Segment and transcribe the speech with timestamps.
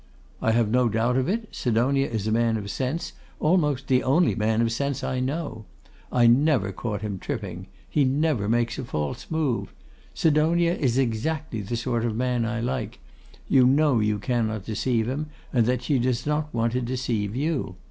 [0.41, 4.33] 'I have no doubt of it; Sidonia is a man of sense, almost the only
[4.33, 5.65] man of sense I know.
[6.11, 7.67] I never caught him tripping.
[7.87, 9.71] He never makes a false move.
[10.15, 12.97] Sidonia is exactly the sort of man I like;
[13.47, 17.75] you know you cannot deceive him, and that he does not want to deceive you.